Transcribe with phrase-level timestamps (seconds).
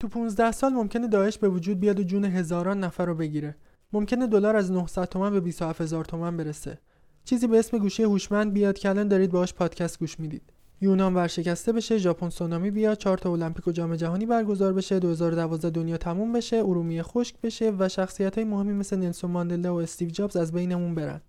[0.00, 3.56] تو 15 سال ممکنه داعش به وجود بیاد و جون هزاران نفر رو بگیره.
[3.92, 6.78] ممکنه دلار از 900 تومن به 27000 تومن برسه.
[7.24, 10.52] چیزی به اسم گوشی هوشمند بیاد که الان دارید باهاش پادکست گوش می‌دید.
[10.80, 15.70] یونان ورشکسته بشه ژاپن سونامی بیاد چهار تا المپیک و جام جهانی برگزار بشه 2012
[15.70, 20.08] دنیا تموم بشه ارومیه خشک بشه و شخصیت های مهمی مثل نلسون ماندلا و استیو
[20.08, 21.20] جابز از بینمون برن.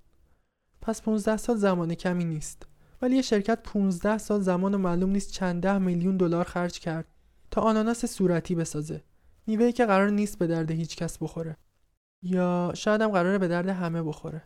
[0.82, 2.68] پس 15 سال زمان کمی نیست.
[3.02, 7.06] ولی یه شرکت 15 سال زمان و معلوم نیست چند ده میلیون دلار خرج کرد.
[7.52, 9.04] تا آناناس صورتی بسازه.
[9.48, 11.58] میوه‌ای که قرار نیست به درد هیچ کس بخوره.
[12.24, 14.44] یا شاید هم قراره به درد همه بخوره.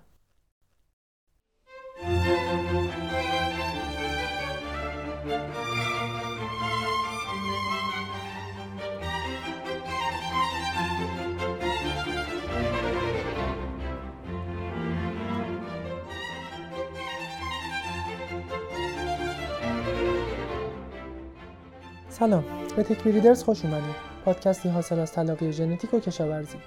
[22.10, 22.63] سلام.
[22.76, 23.96] به تک بریدرز خوش اومدید.
[24.26, 26.58] پادکستی حاصل از تلاقی ژنتیک و کشاورزی.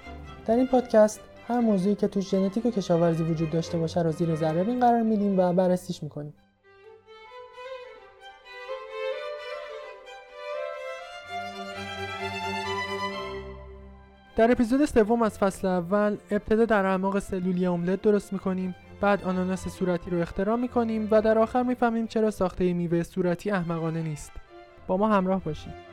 [0.45, 4.35] در این پادکست هر موضوعی که توش ژنتیک و کشاورزی وجود داشته باشه رو زیر
[4.35, 6.33] ذره بین قرار میدیم و بررسیش می‌کنیم.
[14.35, 18.75] در اپیزود سوم از فصل اول ابتدا در اعماق سلولی املت درست می‌کنیم.
[19.01, 24.01] بعد آناناس صورتی رو اختراع می‌کنیم و در آخر می‌فهمیم چرا ساخته میوه صورتی احمقانه
[24.01, 24.31] نیست.
[24.87, 25.86] با ما همراه باشید.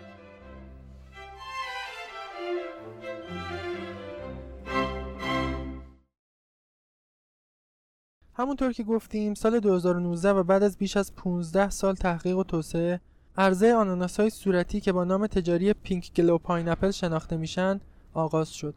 [8.37, 13.01] همونطور که گفتیم سال 2019 و بعد از بیش از 15 سال تحقیق و توسعه
[13.39, 17.81] عرضه آناناس های صورتی که با نام تجاری Pinkglow Pineapple شناخته میشن
[18.15, 18.75] آغاز شد.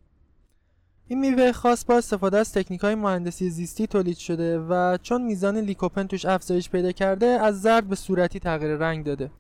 [1.08, 5.58] این میوه خاص با استفاده از تکنیک های مهندسی زیستی تولید شده و چون میزان
[5.58, 9.32] لیکوپن توش افزایش پیدا کرده از زرد به صورتی تغییر رنگ داده.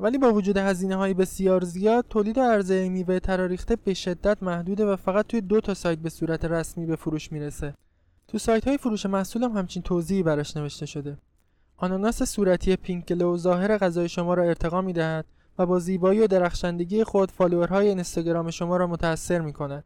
[0.00, 4.86] ولی با وجود هزینه های بسیار زیاد تولید و عرضه میوه تراریخته به شدت محدوده
[4.86, 7.74] و فقط توی دو تا سایت به صورت رسمی به فروش می‌رسه.
[8.28, 11.18] تو سایت های فروش محصول هم همچین توضیحی براش نوشته شده
[11.76, 15.24] آناناس صورتی پینک گلو ظاهر غذای شما را ارتقا می‌دهد
[15.58, 19.84] و با زیبایی و درخشندگی خود فالوورهای اینستاگرام شما را متاثر می کند.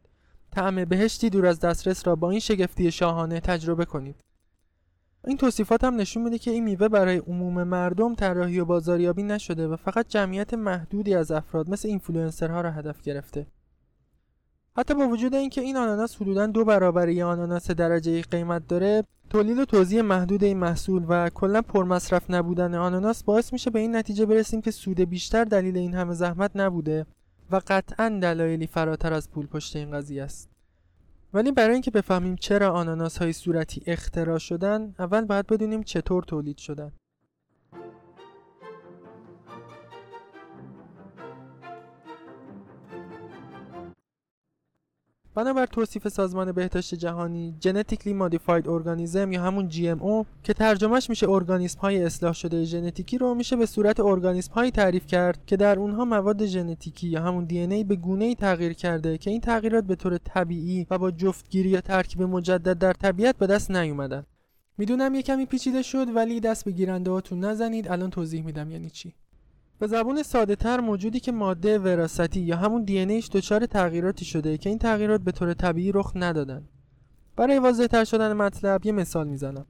[0.51, 4.15] طعم بهشتی دور از دسترس را با این شگفتی شاهانه تجربه کنید.
[5.27, 9.67] این توصیفات هم نشون میده که این میوه برای عموم مردم طراحی و بازاریابی نشده
[9.67, 13.47] و فقط جمعیت محدودی از افراد مثل اینفلوئنسرها را هدف گرفته.
[14.77, 19.57] حتی با وجود اینکه این آناناس حدودا دو برابر یه آناناس درجه قیمت داره تولید
[19.57, 24.25] و توزیع محدود این محصول و کلا پرمصرف نبودن آناناس باعث میشه به این نتیجه
[24.25, 27.05] برسیم که سود بیشتر دلیل این همه زحمت نبوده
[27.51, 30.49] و قطعا دلایلی فراتر از پول پشت این قضیه است.
[31.33, 36.57] ولی برای اینکه بفهمیم چرا آناناس های صورتی اختراع شدن اول باید بدونیم چطور تولید
[36.57, 36.91] شدن.
[45.35, 51.79] بنابر توصیف سازمان بهداشت جهانی Genetically Modified Organism یا همون GMO که ترجمهش میشه ارگانیسم
[51.79, 56.05] های اصلاح شده ژنتیکی رو میشه به صورت ارگانیسم هایی تعریف کرد که در اونها
[56.05, 59.95] مواد ژنتیکی یا همون دی ای به گونه ای تغییر کرده که این تغییرات به
[59.95, 64.25] طور طبیعی و با جفتگیری یا ترکیب مجدد در طبیعت به دست نیومدن.
[64.77, 67.91] می‌دونم یه کمی پیچیده شد ولی دست به گیرنده هاتون نزنید.
[67.91, 69.13] الان توضیح میدم یعنی چی.
[69.83, 74.57] به زبون ساده تر موجودی که ماده وراثتی یا همون دی ایش دچار تغییراتی شده
[74.57, 76.63] که این تغییرات به طور طبیعی رخ ندادن.
[77.35, 79.65] برای واضح تر شدن مطلب یه مثال می‌زنم.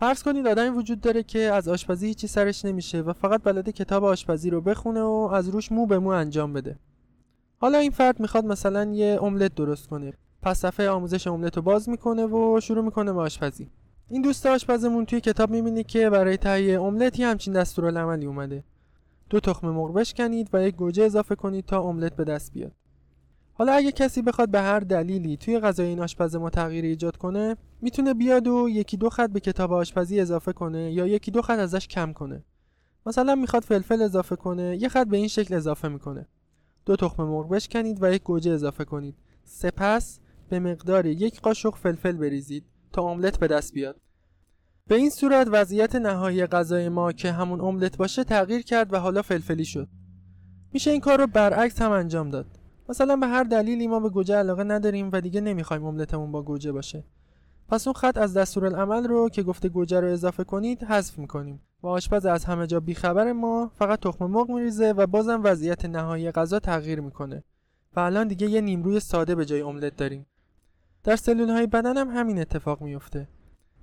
[0.00, 4.04] فرض کنید آدمی وجود داره که از آشپزی هیچی سرش نمیشه و فقط بلده کتاب
[4.04, 6.76] آشپزی رو بخونه و از روش مو به مو انجام بده.
[7.58, 10.12] حالا این فرد می‌خواد مثلا یه املت درست کنه.
[10.42, 13.70] پس صفحه آموزش املت رو باز می‌کنه و شروع می‌کنه به آشپزی.
[14.10, 18.64] این دوست آشپزمون توی کتاب می‌بینی که برای تهیه املت همچین دستورالعملی اومده.
[19.30, 22.72] دو تخم مرغ بشکنید و یک گوجه اضافه کنید تا املت به دست بیاد.
[23.52, 27.56] حالا اگه کسی بخواد به هر دلیلی توی غذای این آشپز ما تغییر ایجاد کنه
[27.80, 31.58] می‌تونه بیاد و یکی دو خط به کتاب آشپزی اضافه کنه یا یکی دو خط
[31.58, 32.44] ازش کم کنه.
[33.06, 36.26] مثلا می‌خواد فلفل اضافه کنه یه خط به این شکل اضافه می‌کنه.
[36.86, 39.14] دو تخم مرغ بشکنید و یک گوجه اضافه کنید.
[39.44, 44.00] سپس به مقدار یک قاشق فلفل بریزید تا املت به دست بیاد.
[44.88, 49.22] به این صورت وضعیت نهایی غذای ما که همون املت باشه تغییر کرد و حالا
[49.22, 49.88] فلفلی شد.
[50.72, 52.46] میشه این کار رو برعکس هم انجام داد.
[52.88, 56.72] مثلا به هر دلیلی ما به گوجه علاقه نداریم و دیگه نمی‌خوایم املتمون با گوجه
[56.72, 57.04] باشه.
[57.68, 61.86] پس اون خط از دستورالعمل رو که گفته گوجه رو اضافه کنید حذف می‌کنیم و
[61.86, 66.58] آشپز از همه جا بیخبر ما فقط تخم مرغ میریزه و بازم وضعیت نهایی غذا
[66.58, 67.44] تغییر می‌کنه.
[67.96, 70.26] و الان دیگه یه نیمروی ساده به جای املت داریم.
[71.04, 73.28] در سلول های بدن هم همین اتفاق میفته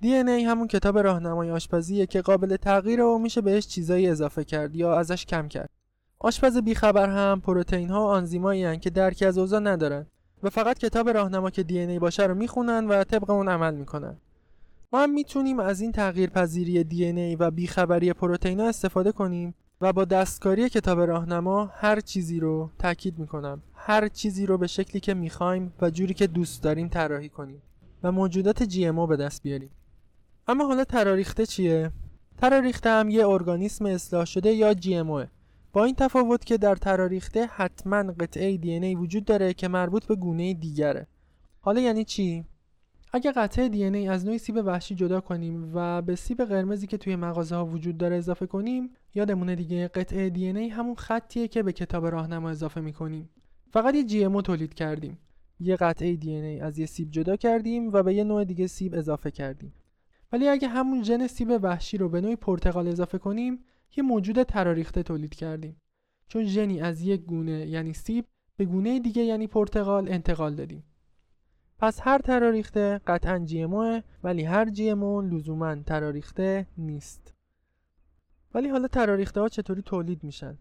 [0.00, 4.98] دی همون کتاب راهنمای آشپزیه که قابل تغییر و میشه بهش چیزایی اضافه کرد یا
[4.98, 5.70] ازش کم کرد.
[6.18, 10.06] آشپز بیخبر هم پروتئین ها و آنزیمایی که درکی از اوضاع ندارن
[10.42, 14.16] و فقط کتاب راهنما که دی ای باشه رو می‌خونن و طبق اون عمل می‌کنن.
[14.92, 19.54] ما هم می‌تونیم از این تغییر پذیری دی ای و بیخبری پروتئین ها استفاده کنیم
[19.80, 23.62] و با دستکاری کتاب راهنما هر چیزی رو تاکید می‌کنم.
[23.74, 27.62] هر چیزی رو به شکلی که می‌خوایم و جوری که دوست داریم طراحی کنیم
[28.02, 29.70] و موجودات جی به دست بیاریم.
[30.48, 31.92] اما حالا تراریخته چیه؟
[32.38, 35.02] تراریخته هم یه ارگانیسم اصلاح شده یا جی
[35.72, 40.16] با این تفاوت که در تراریخته حتما قطعه دی ای وجود داره که مربوط به
[40.16, 41.06] گونه دیگره.
[41.60, 42.44] حالا یعنی چی؟
[43.12, 46.96] اگه قطعه دی ای از نوع سیب وحشی جدا کنیم و به سیب قرمزی که
[46.96, 51.62] توی مغازه ها وجود داره اضافه کنیم یادمونه دیگه قطعه دی ای همون خطیه که
[51.62, 53.30] به کتاب راهنما اضافه می‌کنیم.
[53.70, 55.18] فقط یه جی تولید کردیم.
[55.60, 58.94] یه قطعه دی ای از یه سیب جدا کردیم و به یه نوع دیگه سیب
[58.94, 59.72] اضافه کردیم.
[60.34, 63.64] ولی اگه همون ژن سیب وحشی رو به نوعی پرتقال اضافه کنیم
[63.96, 65.76] یه موجود تراریخته تولید کردیم.
[66.28, 68.24] چون ژنی از یک گونه یعنی سیب
[68.56, 70.84] به گونه دیگه یعنی پرتقال انتقال دادیم.
[71.78, 73.64] پس هر تراریخته قطعا جی
[74.24, 74.90] ولی هر جی
[75.30, 77.34] لزوما تراریخته نیست.
[78.54, 80.58] ولی حالا تراریخته ها چطوری تولید میشن؟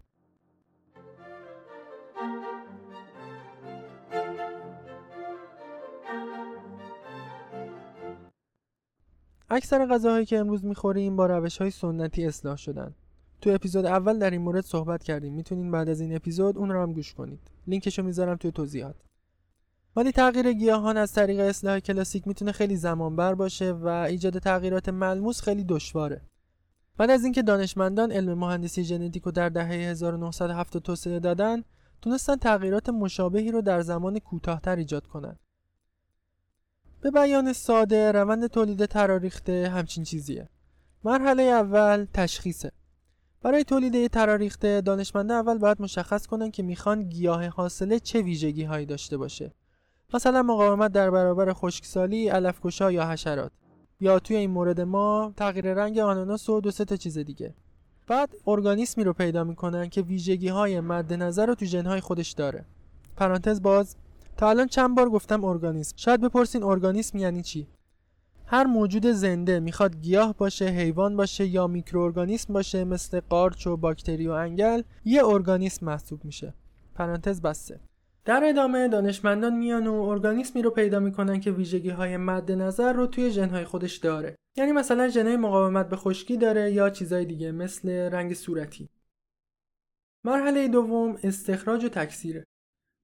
[9.53, 12.95] اکثر غذاهایی که امروز می‌خوریم با روش های سنتی اصلاح شدن.
[13.41, 15.33] تو اپیزود اول در این مورد صحبت کردیم.
[15.33, 17.39] می‌تونین بعد از این اپیزوداون رو هم گوش کنید.
[17.67, 18.95] لینکشو می‌ذارم توی توضیحات.
[19.95, 24.89] ولی تغییر گیاهان از طریق اصلاح کلاسیک می‌تونه خیلی زمان بر باشه و ایجاد تغییرات
[24.89, 26.21] ملموس خیلی دشواره.
[26.97, 31.63] بعد از اینکه دانشمندان علم مهندسی ژنتیک رو در دهه 1970 توسعه دادن
[32.01, 35.39] تونستن تغییرات مشابهی رو در زمان کوتاهتر ایجاد کنند.
[37.03, 40.49] به بیان ساده روند تولید تراریخته همچین چیزیه.
[41.03, 42.71] مرحله اول تشخیصه.
[43.41, 48.85] برای تولید تراریخته دانشمنده اول باید مشخص کنن که می‌خوان گیاه حاصله چه ویژگی هایی
[48.85, 49.51] داشته باشه.
[50.13, 53.51] مثلا مقاومت در برابر خشکسالی علفکشا یا حشرات.
[53.99, 57.53] یا توی این مورد ما تغییر رنگ آناناس و دو سه تا چیز دیگه.
[58.07, 62.65] بعد ارگانیسمی رو پیدا می‌کنن که ویژگی های مد نظر رو تو ژن خودش داره.
[63.15, 63.95] پرانتز باز
[64.37, 65.93] تا الان چند بار گفتم ارگانیسم.
[65.97, 67.67] شاید بپرسین ارگانیسم یعنی چی؟
[68.45, 74.27] هر موجود زنده می‌خواد گیاه باشه حیوان باشه یا میکروارگانیسم باشه مثل قارچ و باکتری
[74.27, 76.53] و انگل یه ارگانیسم محسوب میشه.
[76.95, 77.79] پرانتز بسته
[78.25, 83.07] در ادامه دانشمندان میان و ارگانیسمی رو پیدا می‌کنن که ویژگی های مد نظر رو
[83.07, 84.35] توی ژنهای خودش داره.
[84.57, 88.89] یعنی مثلا ژنهای مقاومت به خشکی داره یا چیزای دیگه مثل رنگ صورتی.
[90.25, 92.43] مرحله دوم استخراج و تکثیره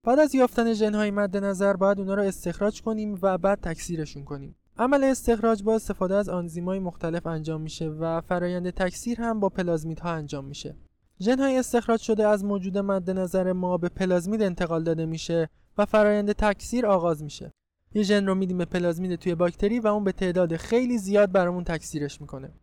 [0.03, 4.55] بعد از یافتن ژنهای مد نظر باید اونا رو استخراج کنیم و بعد تکثیرشون کنیم
[4.77, 10.09] عمل استخراج با استفاده از آنزیم‌های مختلف انجام میشه و فرایند تکثیر هم با پلازمیدها
[10.11, 10.75] انجام میشه.
[11.19, 16.31] ژن‌های استخراج شده از موجود مد نظر ما به پلازمید انتقال داده میشه و فرایند
[16.31, 17.53] تکثیر آغاز میشه.
[17.93, 21.63] یه ژن رو میدیم به پلازمید توی باکتری و اون به تعداد خیلی زیاد برامون
[21.63, 22.53] تکثیرش می‌کنه.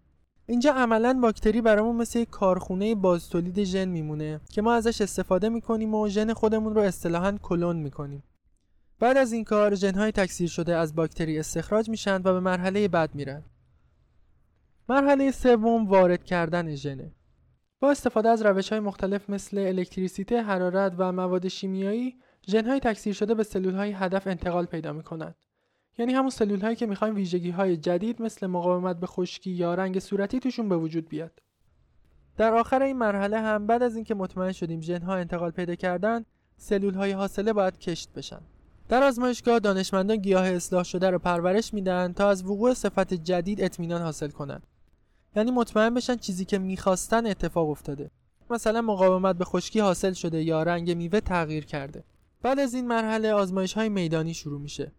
[0.49, 5.95] اینجا عملا باکتری برامون مثل یک کارخونه بازتولید ژن میمونه که ما ازش استفاده می‌کنیم
[5.95, 8.23] و ژن خودمون رو اصطلاحا کلون می‌کنیم.
[8.99, 13.15] بعد از این کار ژنهای تکثیر شده از باکتری استخراج میشن و به مرحله بعد
[13.15, 13.43] میرن
[14.89, 17.13] مرحله سوم وارد کردن ژنه
[17.81, 22.17] با استفاده از روش های مختلف مثل الکتریسیته، حرارت و مواد شیمیایی
[22.49, 25.35] ژنهای تکثیر شده به سلول های هدف انتقال پیدا می کنند.
[25.99, 29.99] یعنی همون سلول هایی که می‌خوایم ویژگی های جدید مثل مقاومت به خشکی یا رنگ
[29.99, 31.43] صورتی توشون به وجود بیاد.
[32.37, 36.25] در آخر این مرحله هم بعد از اینکه مطمئن شدیم ژنها انتقال پیدا کردن،
[36.57, 38.41] سلول های حاصله باید کشت بشن.
[38.89, 44.03] در آزمایشگاه دانشمندان گیاه اصلاح شده رو پرورش میدن تا از وقوع صفت جدید اطمینان
[44.03, 44.67] حاصل کنند.
[45.37, 48.11] یعنی مطمئن بشن چیزی که می‌خواستن اتفاق افتاده.
[48.51, 52.05] مثلا مقاومت به خشکی حاصل شده یا رنگ میوه تغییر کرده.
[52.43, 54.93] بعد از این مرحله آزمایش های میدانی شروع میشه.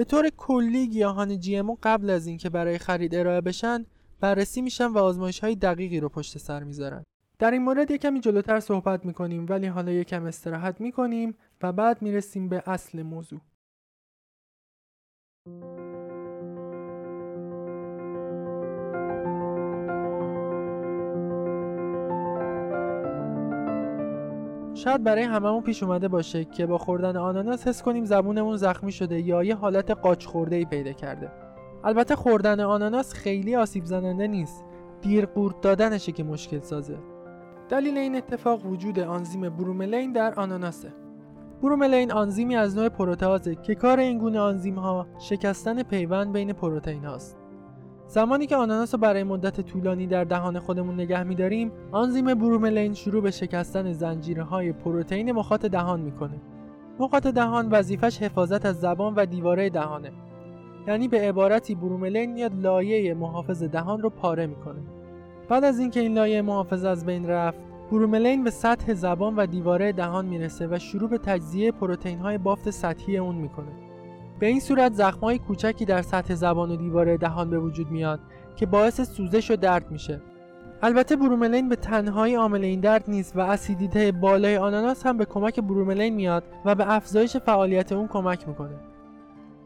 [0.00, 3.86] به طور کلی گیاهان جی قبل از اینکه برای خرید ارائه بشن
[4.20, 7.04] بررسی میشن و آزمایش های دقیقی رو پشت سر می‌ذارن.
[7.38, 12.48] در این مورد یکمی جلوتر صحبت می‌کنیم ولی حالا یکم استراحت می‌کنیم و بعد می‌رسیم
[12.48, 13.40] به اصل موضوع
[24.84, 29.20] شاید برای هممون پیش اومده باشه که با خوردن آناناس حس کنیم زبونمون زخمی شده
[29.20, 31.32] یا یه حالت قاچ خورده ای پیدا کرده.
[31.84, 34.64] البته خوردن آناناس خیلی آسیب زننده نیست.
[35.02, 36.98] دیر قورت دادنشه که مشکل سازه.
[37.68, 40.92] دلیل این اتفاق وجود آنزیم بروملین در آناناسه.
[41.62, 47.04] بروملین آنزیمی از نوع پروتئازه که کار این گونه آنزیم ها شکستن پیوند بین پروتئین
[47.04, 47.39] هاست.
[48.10, 53.22] زمانی که آناناس رو برای مدت طولانی در دهان خودمون نگه میداریم آنزیم بروملین شروع
[53.22, 56.40] به شکستن زنجیرهای پروتئین مخاط دهان می‌کنه.
[56.98, 60.12] مخاط دهان وظیفش حفاظت از زبان و دیواره دهانه.
[60.86, 64.80] یعنی به عبارتی بروملین میاد لایه محافظ دهان رو پاره می‌کنه.
[65.48, 67.58] بعد از اینکه این لایه محافظ از بین رفت
[67.90, 72.70] بروملین به سطح زبان و دیواره دهان می‌رسه و شروع به تجزیه پروتئین های بافت
[72.70, 73.89] سطحی اون می‌کنه.
[74.40, 78.20] به این صورت زخمای کوچکی در سطح زبان و دیواره دهان به وجود میاد
[78.56, 80.20] که باعث سوزش و درد میشه.
[80.82, 85.60] البته بروملین به تنهایی عامل این درد نیست و اسیدیته بالای آناناس هم به کمک
[85.60, 88.76] بروملین میاد و به افزایش فعالیت اون کمک می‌کنه.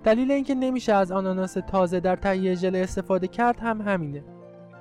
[0.04, 4.24] دلیل اینکه نمیشه از آناناس تازه در تهیه ژله استفاده کرد هم همینه.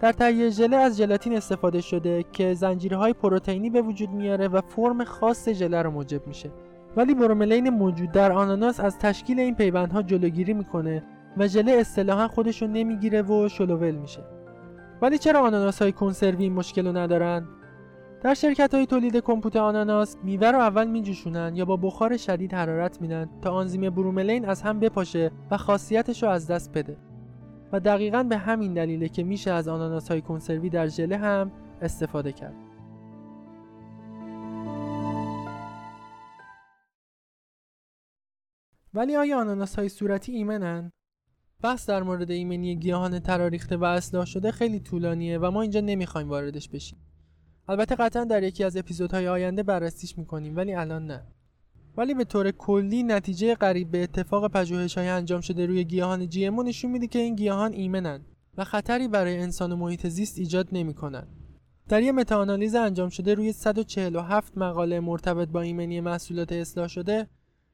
[0.02, 5.04] در تهیه ژله از ژلاتین استفاده شده که زنجیرهای پروتئینی به وجود میاره و فرم
[5.04, 6.52] خاص ژله رو موجب میشه.
[6.98, 11.04] ولی بروملین موجود در آناناس از تشکیل این پیوندها جلوگیری می‌کنه
[11.38, 14.24] و ژله اصطلاحا خودش رو نمی‌گیره و شلوول میشه.
[15.02, 17.48] ولی چرا آناناس های کنسروی این مشکل رو ندارن؟
[18.24, 23.02] در شرکت های تولید کمپوت آناناس میوه رو اول میجوشونن یا با بخار شدید حرارت
[23.02, 26.98] میدن تا آنزیم بروملین از هم بپاشه و خاصیتش رو از دست بده.
[27.72, 32.32] و دقیقا به همین دلیله که میشه از آناناس های کنسروی در ژله هم استفاده
[32.32, 32.63] کرد.
[38.94, 40.92] ولی آیا آناناس های صورتی ایمنن؟
[41.62, 46.30] بحث در مورد ایمنی گیاهان تراریخته و اصلاح شده خیلی طولانیه و ما اینجا نمی‌خوایم
[46.30, 47.00] واردش بشیم.
[47.68, 51.24] البته قطعا در یکی از اپیزودهای آینده بررسیش می‌کنیم ولی الان نه.
[51.98, 56.50] ولی به طور کلی نتیجه قریب به اتفاق پژوهش های انجام شده روی گیاهان جی
[56.50, 58.22] نشون میده که این گیاهان ایمنن
[58.58, 61.28] و خطری برای انسان و محیط زیست ایجاد نمی‌کنن.
[61.90, 67.28] در یه متاانالیز انجام شده روی 147 مقاله مرتبط با ایمنی محصولات اصلاح شده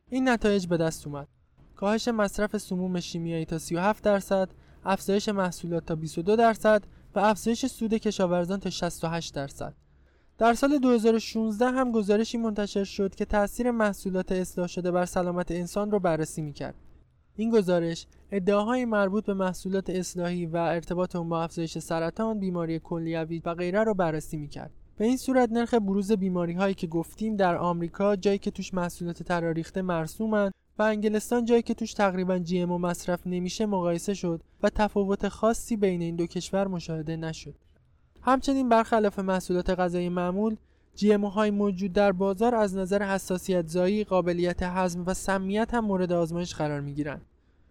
[0.10, 1.28] این نتایج به دست اومد.
[1.76, 4.50] کاهش مصرف سموم شیمیایی تا 37 درصد،
[4.86, 6.84] افزایش محصولات تا 22 درصد
[7.16, 9.74] و افزایش سود کشاورزان تا 68 درصد.
[10.38, 15.92] در سال 2016 هم گزارشی منتشر شد که تاثیر محصولات اصلاح شده بر سلامت انسان
[15.92, 16.76] رو بررسی می‌کرد.
[17.36, 23.42] این گزارش ادعاهای مربوط به محصولات اصلاحی و ارتباط اون با افزایش سرطان، بیماری کلیوی
[23.46, 24.72] و غیره رو بررسی می‌کرد.
[25.00, 29.24] به این صورت نرخ بروز بیماری هایی که گفتیم در آمریکا جایی که توش محصولات
[29.24, 34.70] تراریخته مرسومن و انگلستان جایی که توش تقریبا جی ام مصرف نمیشه مقایسه شد و
[34.70, 37.56] تفاوت خاصی بین این دو کشور مشاهده نشد.
[38.22, 40.56] همچنین برخلاف محصولات غذایی معمول
[40.96, 46.12] جی های موجود در بازار از نظر حساسیت زایی، قابلیت هضم و سمیت هم مورد
[46.12, 47.22] آزمایش قرار می گیرن.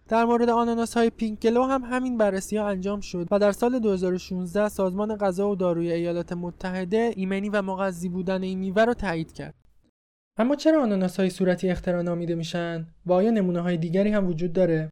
[0.08, 4.68] در مورد آناناس های پینکلو هم همین بررسی ها انجام شد و در سال 2016
[4.68, 9.54] سازمان غذا و داروی ایالات متحده ایمنی و مغذی بودن این میوه را تایید کرد.
[10.38, 14.52] اما چرا آناناس های صورتی اختراع نامیده میشن؟ و آیا نمونه های دیگری هم وجود
[14.52, 14.90] داره؟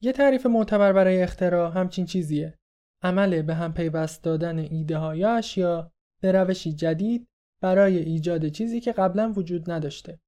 [0.00, 2.54] یه تعریف معتبر برای اختراع همچین چیزیه.
[3.02, 5.93] عمل به هم پیوست دادن ایده ها یا اشیا
[6.24, 7.28] به روشی جدید
[7.60, 10.18] برای ایجاد چیزی که قبلا وجود نداشته.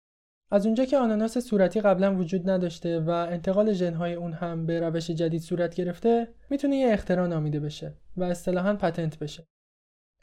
[0.51, 5.11] از اونجا که آناناس صورتی قبلا وجود نداشته و انتقال ژنهای اون هم به روش
[5.11, 9.47] جدید صورت گرفته می‌تونه یه اختراع نامیده بشه و اصطلاحا patent بشه.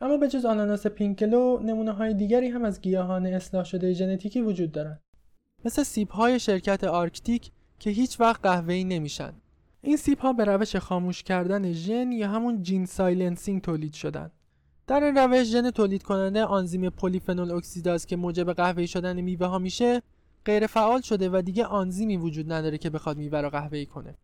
[0.02, 4.72] اما به جز آناناس Pinkglow نمونه های دیگری هم از گیاهان اصلاح شده ژنتیکی وجود
[4.72, 5.00] دارن.
[5.66, 9.34] مثل سیب های شرکت Arctic که هیچ وقت قهوه‌ای نمیشن.
[9.82, 14.32] این سیب ها به روش خاموش کردن ژن یا همون gene silencing تولید شدن.
[14.88, 19.60] در این روش ژن تولید کننده آنزیم پلی‌فنول اکسیداز که موجب قهوه‌ای شدن میوه ها
[19.60, 20.02] میشه
[20.46, 24.16] غیر فعال شده و دیگه آنزیمی وجود نداره که بخواد میوه رو قهوه‌ای کنه.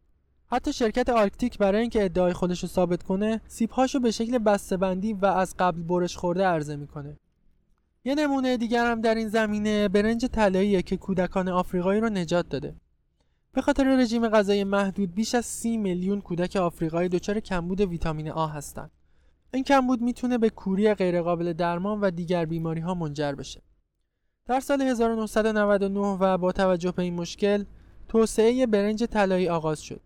[0.51, 5.25] حتی شرکت Arctic برای اینکه ادعای خودش رو ثابت کنه سیبهاشو به شکل بسته‌بندی و
[5.25, 7.18] از قبل برش خورده عرضه می‌کنه.
[8.06, 12.75] یه نمونه دیگر هم در این زمینه برنج طلاییه که کودکان آفریقایی رو نجات داده.
[13.54, 18.48] به خاطر رژیم غذایی محدود بیش از سی میلیون کودک آفریقایی دچار کمبود ویتامین آ
[18.48, 18.92] هستند
[19.53, 23.62] این کمبود می‌تونه به کوری غیرقابل درمان و دیگر بیماری ها منجر بشه
[24.46, 27.63] در سال 1999 و با توجه به این مشکل
[28.08, 30.01] توسعه برنج طلایی آغاز شد.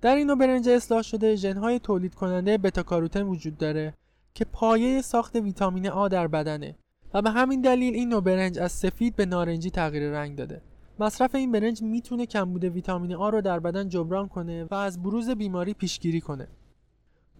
[0.00, 3.94] در این نوع برنج اصلاح شده ژنهای تولید کننده بتا وجود داره
[4.34, 6.74] که پایه ساخت ویتامین آ در بدنه
[7.14, 10.60] و به همین دلیل این نوع برنج از سفید به نارنجی تغییر رنگ داده.
[10.98, 15.30] مصرف این برنج می‌تونه کمبود ویتامین آ رو در بدن جبران کنه و از بروز
[15.30, 16.48] بیماری پیشگیری کنه.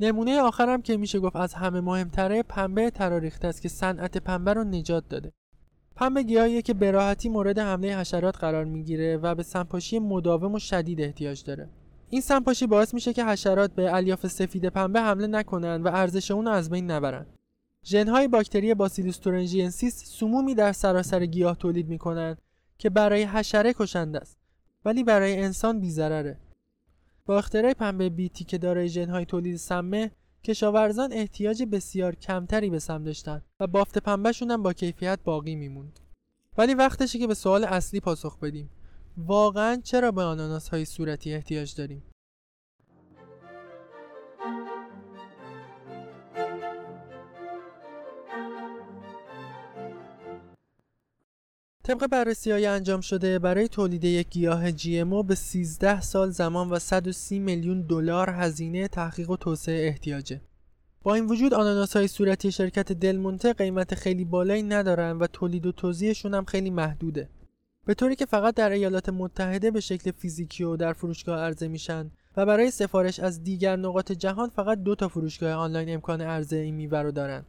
[0.01, 4.65] نمونه آخرم که میشه گفت از همه مهمتره پنبه تراریخته است که صنعت پنبه رو
[4.65, 5.33] نجات داده.
[5.97, 10.59] پنبه گیاهیه که به راحتی مورد حمله حشرات قرار می‌گیره و به سنپاشی مداوم و
[10.59, 11.69] شدید احتیاج داره.
[12.11, 16.47] این سنپاشی باعث میشه که حشرات به الیاف سفید پنبه حمله نکنن و ارزش اون
[16.49, 17.27] از بین نبرن.
[17.87, 22.39] ژنهای باکتری باسیلوس تورنژینسیس سمومی در سراسر گیاه تولید می‌کنند
[22.79, 24.39] که برای حشره کشنده است
[24.85, 26.39] ولی برای انسان بیزرره
[27.27, 30.11] با اختراع پنبه بیتی که دارای ژنهای تولید سمه
[30.45, 36.01] کشاورزان احتیاج بسیار کمتری به سم داشتن و بافت پنبهشون هم با کیفیت باقی میموند.
[36.59, 38.71] ولی وقتشه که به سوال اصلی پاسخ بدیم.
[39.17, 42.03] واقعا چرا به آناناس های صورتی احتیاج داریم؟
[51.87, 56.79] طبق بررسی های انجام شده برای تولید یک گیاه GMO به 13 سال زمان و
[56.79, 60.41] 130 میلیون دلار هزینه تحقیق و توسعه احتیاجه.
[61.03, 65.73] با این وجود آناناس های صورتی شرکت دلمونته قیمت خیلی بالایی ندارن و تولید و
[65.73, 67.29] توزیعشون هم خیلی محدوده.
[67.87, 72.11] به طوری که فقط در ایالات متحده به شکل فیزیکی و در فروشگاه عرضه میشن
[72.37, 76.75] و برای سفارش از دیگر نقاط جهان فقط دو تا فروشگاه آنلاین امکان عرضه این
[76.75, 77.45] میوه رو دارن.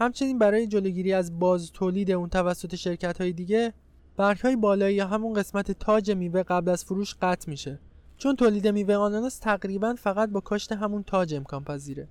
[0.00, 3.74] همچنین برای جلوگیری از باز تولید اون توسط شرکت های دیگه
[4.16, 7.78] برگ های بالایی همون قسمت تاج میوه قبل از فروش قطع میشه.
[8.16, 12.08] چون تولید میوه آناناس تقریبا فقط با کاشت همون تاج امکان پذیره.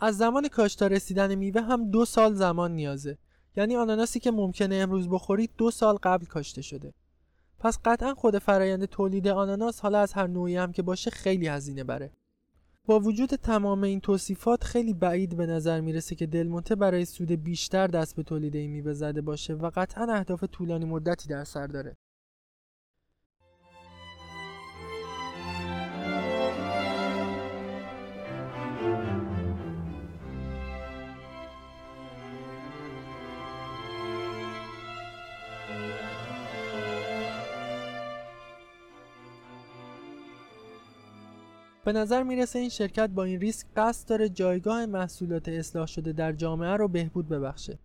[0.00, 3.18] از زمان کاشت تا رسیدن میوه هم دو سال زمان نیازه.
[3.56, 6.94] یعنی آناناسی که ممکنه امروز بخورید دو سال قبل کاشته شده.
[7.58, 11.84] پس قطعا خود فرایند تولید آناناس حالا از هر نوعی هم که باشه خیلی هزینه
[11.84, 12.12] بره.
[12.86, 17.86] با وجود تمام این توصیفات خیلی بعید به نظر می‌رسه که دلمونته برای سود بیشتر
[17.86, 21.96] دست به تولید این میوه زده باشه و قطعا اهداف طولانی مدتی در سر داره.
[41.92, 46.32] به نظر می‌رسه این شرکت با این ریسک قصد داره جایگاه محصولات اصلاح شده در
[46.32, 47.78] جامعه رو بهبود ببخشه.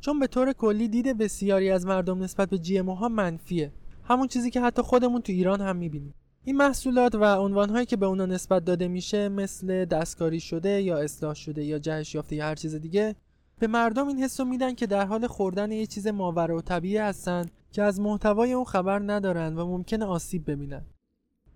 [0.00, 3.72] چون به طور کلی دید بسیاری از مردم نسبت به جی ها منفیه.
[4.04, 6.14] همون چیزی که حتی خودمون تو ایران هم می‌بینیم.
[6.44, 11.34] این محصولات و عنوانهایی که به اونا نسبت داده میشه مثل دستکاری شده یا اصلاح
[11.34, 13.16] شده یا جهش یافته یا هر چیز دیگه
[13.58, 17.46] به مردم این حس میدن که در حال خوردن یه چیز ماورا و طبیعی هستن
[17.72, 20.82] که از محتوای اون خبر ندارن و ممکنه آسیب ببینن.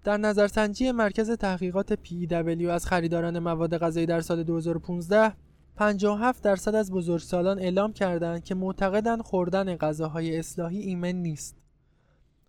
[0.07, 5.33] در نظرسنجی مرکز تحقیقات PEW از خریداران مواد غذایی در سال 2015
[5.77, 11.57] 57 درصد از بزرگسالان اعلام کردند که معتقدند خوردن غذاهای اصلاحی ایمن نیست.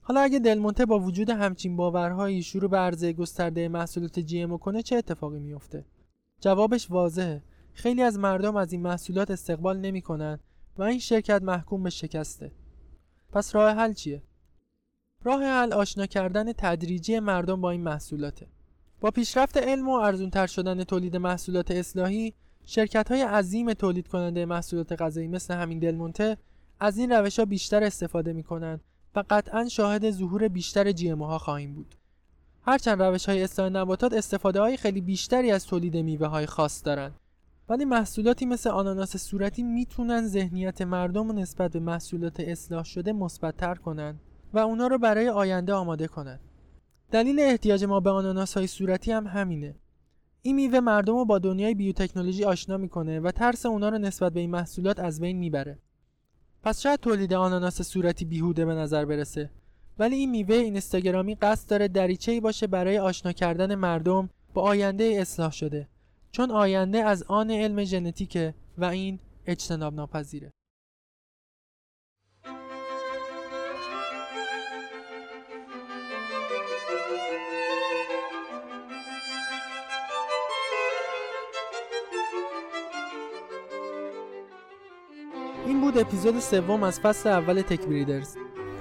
[0.02, 4.96] حالا اگه دلمونته با وجود همچین باورهایی شروع به عرضه گسترده محصولات جی کنه چه
[4.96, 5.86] اتفاقی میفته؟
[6.42, 7.44] جوابش واضحه.
[7.74, 10.40] خیلی از مردم از این محصولات استقبال نمی‌کنن
[10.78, 12.52] و این شرکت محکوم به شکسته.
[13.32, 14.22] پس راه حل چیه؟
[15.24, 18.48] راه حل آشنا کردن تدریجی مردم با این محصولاته.
[19.02, 22.34] با پیشرفت علم و ارزونتر شدن تولید محصولات اصلاحی
[22.66, 26.38] شرکت های عظیم تولید کننده محصولات غذایی مثل همین دلمونته
[26.80, 28.82] از این روش ها بیشتر استفاده می کنند
[29.16, 31.96] و قطعا شاهد ظهور بیشتر جی ها خواهیم بود.
[32.62, 37.16] هرچند روش های اصلاح نباتات استفاده های خیلی بیشتری از تولید میوه های خاص دارند
[37.70, 44.20] ولی محصولاتی مثل آناناس صورتی می‌تونن ذهنیت مردم نسبت به محصولات اصلاح شده مثبتتر کنند
[44.54, 46.40] و اونا رو برای آینده آماده کنن
[47.12, 49.76] دلیل احتیاج ما به آناناس های صورتی هم همینه.
[50.42, 54.40] این میوه مردم رو با دنیای بیوتکنولوژی آشنا می‌کنه و ترس اونا رو نسبت به
[54.40, 55.80] این محصولات از بین می‌بره.
[56.64, 59.50] پس شاید تولید آناناس صورتی بیهوده به نظر برسه.
[60.00, 65.52] ولی این میوه اینستاگرامی قصد داره دریچه‌ای باشه برای آشنا کردن مردم با آینده اصلاح
[65.52, 65.88] شده.
[66.32, 70.54] چون آینده از آن علم ژنتیکه و این اجتناب ناپذیره
[85.88, 88.36] بود اپیزود سوم از فصل اول تک بریدرز.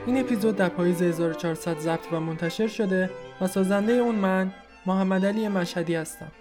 [0.07, 4.53] این اپیزود در پاییز 1400 ضبط و منتشر شده و سازنده اون من
[4.87, 6.33] محمد علی مشهدی هستم.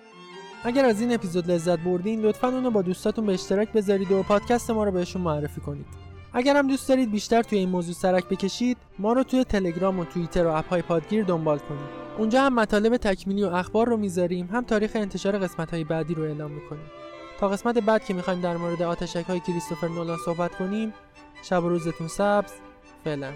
[0.63, 4.71] اگر از این اپیزود لذت بردین لطفا اونو با دوستاتون به اشتراک بذارید و پادکست
[4.71, 5.86] ما رو بهشون معرفی کنید.
[6.34, 10.06] اگر هم دوست دارید بیشتر توی این موضوع سرک بکشید ما رو توی تلگرام و
[10.06, 12.06] توییتر و اپهای پادگیر دنبال کنید.
[12.17, 16.23] اونجا هم مطالب تکمیلی و اخبار رو می‌ذاریم هم تاریخ انتشار قسمت های بعدی رو
[16.23, 16.86] اعلام می‌کنیم.
[17.39, 20.93] تا قسمت بعد که می‌خوایم در مورد آتشک های کریستوفر نولان صحبت کنیم
[21.43, 22.52] شب و روزتون سبز.
[23.04, 23.32] فعلا.